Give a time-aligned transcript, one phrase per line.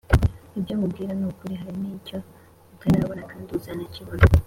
[0.57, 2.17] Ibyo nkubwira nukuri hari nicyo
[2.73, 4.23] utarabona kandi uzanakibona